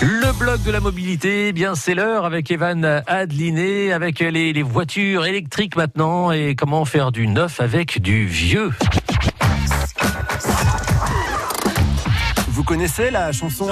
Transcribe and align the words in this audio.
Le 0.00 0.32
blog 0.38 0.62
de 0.62 0.70
la 0.70 0.80
mobilité, 0.80 1.48
eh 1.48 1.52
bien 1.52 1.74
c'est 1.74 1.94
l'heure 1.94 2.24
avec 2.24 2.50
Evan 2.50 3.02
Adliné, 3.06 3.92
avec 3.92 4.20
les, 4.20 4.52
les, 4.52 4.62
voitures 4.62 5.26
électriques 5.26 5.76
maintenant 5.76 6.30
et 6.30 6.54
comment 6.54 6.84
faire 6.84 7.10
du 7.10 7.26
neuf 7.26 7.60
avec 7.60 8.00
du 8.00 8.26
vieux. 8.26 8.70
Vous 12.48 12.62
connaissez 12.62 13.10
la 13.10 13.32
chanson 13.32 13.68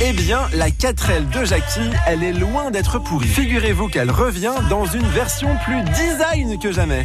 eh 0.00 0.12
bien, 0.12 0.42
la 0.54 0.68
4L 0.70 1.28
de 1.28 1.44
Jackie, 1.44 1.90
elle 2.06 2.22
est 2.22 2.32
loin 2.32 2.70
d'être 2.70 3.00
pourrie. 3.00 3.26
Figurez-vous 3.26 3.88
qu'elle 3.88 4.12
revient 4.12 4.54
dans 4.70 4.86
une 4.86 5.06
version 5.08 5.48
plus 5.64 5.82
design 5.82 6.56
que 6.60 6.70
jamais. 6.70 7.04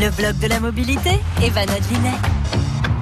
Le 0.00 0.10
blog 0.10 0.36
de 0.40 0.48
la 0.48 0.58
mobilité, 0.58 1.12
Evan 1.40 1.70
Adlinet. 1.70 2.37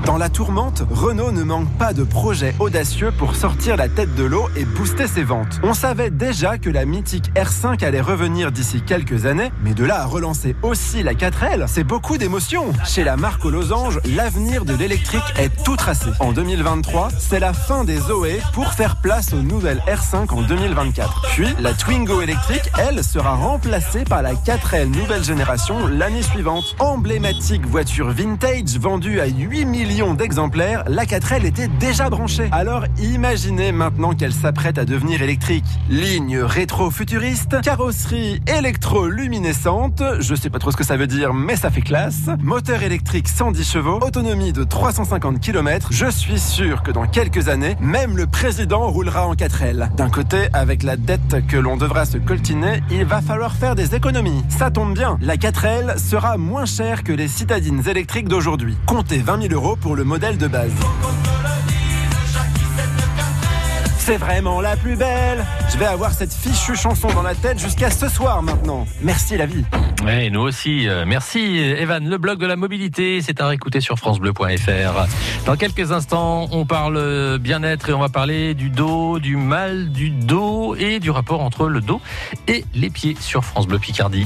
Dans 0.07 0.19
la 0.19 0.29
tourmente, 0.29 0.85
Renault 0.89 1.33
ne 1.33 1.43
manque 1.43 1.69
pas 1.79 1.93
de 1.93 2.05
projets 2.05 2.55
audacieux 2.61 3.11
pour 3.11 3.35
sortir 3.35 3.77
la 3.77 3.89
tête 3.89 4.15
de 4.15 4.23
l'eau 4.23 4.49
et 4.55 4.65
booster 4.65 5.09
ses 5.09 5.25
ventes. 5.25 5.59
On 5.65 5.75
savait 5.75 6.11
déjà 6.11 6.59
que 6.59 6.71
la 6.71 6.85
mythique 6.85 7.33
R5 7.35 7.85
allait 7.85 8.01
revenir 8.01 8.53
d'ici 8.53 8.83
quelques 8.83 9.27
années, 9.27 9.51
mais 9.65 9.75
de 9.75 9.85
là 9.85 10.03
à 10.03 10.05
relancer 10.05 10.55
aussi 10.63 11.03
la 11.03 11.15
4L, 11.15 11.65
c'est 11.67 11.83
beaucoup 11.83 12.19
d'émotions. 12.19 12.73
Chez 12.85 13.03
la 13.03 13.17
marque 13.17 13.45
aux 13.45 13.51
losanges, 13.51 13.99
l'avenir 14.05 14.65
de 14.65 14.75
l'électrique 14.75 15.25
est 15.39 15.51
tout 15.65 15.75
tracé. 15.75 16.11
En 16.21 16.31
2023, 16.31 17.09
c'est 17.19 17.41
la 17.41 17.53
fin 17.53 17.83
des 17.83 17.99
Zoé 17.99 18.41
pour 18.53 18.75
faire 18.75 19.01
place 19.01 19.33
aux 19.33 19.43
nouvelles 19.43 19.83
R5 19.89 20.33
en 20.33 20.43
2024. 20.43 21.23
Puis, 21.33 21.49
la 21.59 21.73
Twingo 21.73 22.21
électrique, 22.21 22.71
elle, 22.79 23.03
sera 23.03 23.35
remplacée 23.35 24.05
par 24.05 24.23
la 24.23 24.35
4L 24.35 24.87
nouvelle 24.87 25.25
génération 25.25 25.89
l'année 25.89 26.23
suivante. 26.23 26.77
Emblématique 26.79 27.67
voiture 27.67 28.13
vintage 28.13 28.79
vendue 28.79 29.19
à 29.19 29.27
8 29.27 29.65
millions 29.65 29.96
d'exemplaires, 29.97 30.85
la 30.89 31.07
4L 31.07 31.47
était 31.47 31.69
déjà 31.69 32.11
branchée. 32.11 32.51
Alors 32.53 32.85
imaginez 32.99 33.73
maintenant 33.73 34.13
qu'elle 34.13 34.35
s'apprête 34.35 34.77
à 34.77 34.85
devenir 34.85 35.23
électrique. 35.23 35.65
Ligne 35.89 36.39
rétro-futuriste, 36.39 37.63
carrosserie 37.63 38.43
électro-luminescente, 38.47 40.03
je 40.21 40.35
sais 40.35 40.51
pas 40.51 40.59
trop 40.59 40.71
ce 40.71 40.77
que 40.77 40.85
ça 40.85 40.99
veut 40.99 41.07
dire, 41.07 41.33
mais 41.33 41.57
ça 41.57 41.71
fait 41.71 41.81
classe. 41.81 42.29
Moteur 42.41 42.83
électrique 42.83 43.27
110 43.27 43.73
chevaux, 43.73 43.99
autonomie 44.03 44.53
de 44.53 44.65
350 44.65 45.41
km. 45.41 45.89
Je 45.91 46.11
suis 46.11 46.41
sûr 46.41 46.83
que 46.83 46.91
dans 46.91 47.07
quelques 47.07 47.49
années, 47.49 47.77
même 47.81 48.19
le 48.19 48.27
président 48.27 48.91
roulera 48.91 49.27
en 49.27 49.33
4L. 49.33 49.95
D'un 49.95 50.11
côté, 50.11 50.49
avec 50.53 50.83
la 50.83 50.99
dette 50.99 51.47
que 51.49 51.57
l'on 51.57 51.79
devra 51.79 52.05
se 52.05 52.19
coltiner, 52.19 52.83
il 52.91 53.07
va 53.07 53.23
falloir 53.23 53.55
faire 53.55 53.75
des 53.75 53.95
économies. 53.95 54.45
Ça 54.51 54.71
tombe 54.71 54.93
bien, 54.93 55.17
la 55.23 55.37
4L 55.37 55.99
sera 55.99 56.37
moins 56.37 56.67
chère 56.67 57.03
que 57.03 57.13
les 57.13 57.29
citadines 57.29 57.83
électriques 57.89 58.29
d'aujourd'hui. 58.29 58.77
Comptez 58.85 59.19
20 59.19 59.49
000 59.49 59.55
euros 59.55 59.77
pour 59.77 59.86
le 59.95 60.05
modèle 60.05 60.39
de 60.39 60.49
base. 60.49 60.73
C'est 63.99 64.19
vraiment 64.19 64.61
la 64.61 64.77
plus 64.77 64.95
belle. 64.95 65.45
Je 65.73 65.79
vais 65.79 65.85
avoir 65.85 66.13
cette 66.13 66.33
fichue 66.33 66.77
chanson 66.77 67.09
dans 67.13 67.25
la 67.25 67.35
tête 67.35 67.59
jusqu'à 67.59 67.91
ce 67.91 68.09
soir 68.09 68.41
maintenant. 68.41 68.87
Merci 69.03 69.37
la 69.37 69.47
vie. 69.47 69.65
Oui, 70.05 70.31
nous 70.31 70.43
aussi. 70.43 70.87
Merci 71.05 71.59
Evan. 71.59 72.09
Le 72.09 72.17
blog 72.17 72.39
de 72.39 72.47
la 72.47 72.55
mobilité, 72.55 73.21
c'est 73.21 73.41
à 73.41 73.49
réécouter 73.49 73.81
sur 73.81 73.99
francebleu.fr. 73.99 75.09
Dans 75.45 75.57
quelques 75.57 75.91
instants, 75.91 76.47
on 76.53 76.65
parle 76.65 77.39
bien-être 77.41 77.89
et 77.91 77.95
on 77.95 77.99
va 77.99 78.09
parler 78.09 78.55
du 78.55 78.71
dos, 78.71 79.19
du 79.19 79.37
mal 79.37 79.91
du 79.91 80.11
dos 80.11 80.77
et 80.77 81.01
du 81.01 81.11
rapport 81.11 81.43
entre 81.43 81.67
le 81.67 81.81
dos 81.81 82.01
et 82.47 82.65
les 82.75 82.91
pieds 82.91 83.17
sur 83.19 83.45
France 83.45 83.67
Bleu 83.67 83.81
Picardie. 83.81 84.25